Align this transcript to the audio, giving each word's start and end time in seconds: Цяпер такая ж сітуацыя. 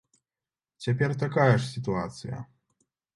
Цяпер 0.85 1.13
такая 1.23 1.53
ж 1.57 1.61
сітуацыя. 1.73 2.39